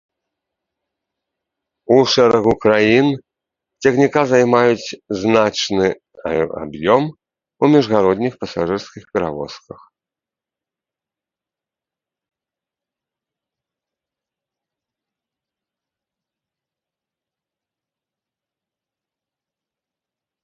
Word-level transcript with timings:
У 1.95 1.97
шэрагу 2.13 2.53
краін 2.63 3.07
цягніка 3.81 4.21
займаюць 4.31 4.89
значны 5.23 5.87
аб'ём 6.63 7.03
у 7.67 7.69
міжгародніх 7.73 8.33
пасажырскіх 8.43 9.03
перавозках. 9.17 9.83